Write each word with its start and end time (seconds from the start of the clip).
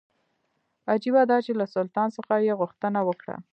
عجیبه 0.91 1.21
دا 1.31 1.37
چې 1.45 1.51
له 1.59 1.65
سلطان 1.75 2.07
څخه 2.17 2.33
یې 2.45 2.53
غوښتنه 2.61 2.99
وکړه. 3.07 3.35